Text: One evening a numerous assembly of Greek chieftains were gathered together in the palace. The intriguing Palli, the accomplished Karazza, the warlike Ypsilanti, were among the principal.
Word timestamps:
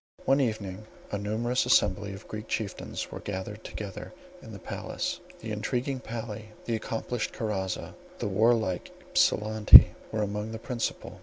One 0.25 0.41
evening 0.41 0.87
a 1.11 1.19
numerous 1.19 1.67
assembly 1.67 2.11
of 2.13 2.27
Greek 2.27 2.47
chieftains 2.47 3.11
were 3.11 3.19
gathered 3.19 3.63
together 3.63 4.15
in 4.41 4.51
the 4.51 4.57
palace. 4.57 5.19
The 5.41 5.51
intriguing 5.51 5.99
Palli, 5.99 6.53
the 6.65 6.75
accomplished 6.75 7.33
Karazza, 7.33 7.93
the 8.17 8.27
warlike 8.27 8.89
Ypsilanti, 9.11 9.89
were 10.11 10.23
among 10.23 10.53
the 10.53 10.57
principal. 10.57 11.19